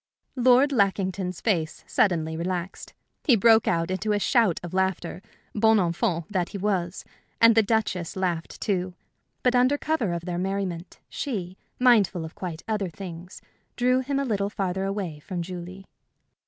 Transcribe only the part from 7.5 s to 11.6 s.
the Duchess laughed, too; but under cover of their merriment she,